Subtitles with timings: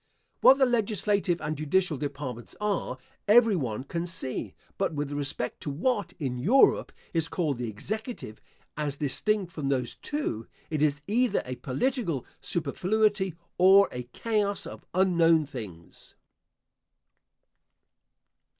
[0.39, 5.69] What the legislative and judicial departments are every one can see; but with respect to
[5.69, 8.41] what, in Europe, is called the executive,
[8.75, 14.83] as distinct from those two, it is either a political superfluity or a chaos of
[14.95, 16.15] unknown things.